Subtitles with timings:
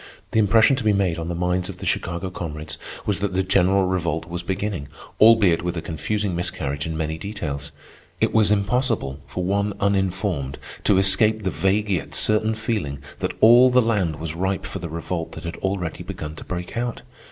[0.31, 3.43] The impression to be made on the minds of the Chicago comrades was that the
[3.43, 4.87] general Revolt was beginning,
[5.19, 7.71] albeit with a confusing miscarriage in many details.
[8.19, 13.69] It was impossible for one uninformed to escape the vague yet certain feeling that all
[13.69, 17.03] the land was ripe for the revolt that had already begun to break out.